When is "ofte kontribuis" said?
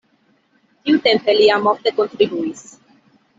1.73-2.65